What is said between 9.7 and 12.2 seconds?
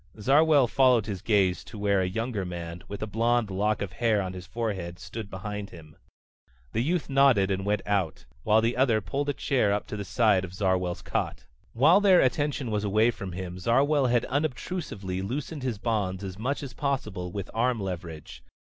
up to the side of Zarwell's cot. While their